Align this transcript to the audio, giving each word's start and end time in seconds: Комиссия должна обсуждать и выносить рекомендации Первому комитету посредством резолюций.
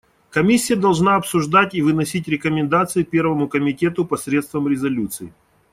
Комиссия 0.31 0.75
должна 0.75 1.15
обсуждать 1.15 1.75
и 1.75 1.83
выносить 1.83 2.27
рекомендации 2.27 3.03
Первому 3.03 3.47
комитету 3.47 4.03
посредством 4.03 4.67
резолюций. 4.67 5.31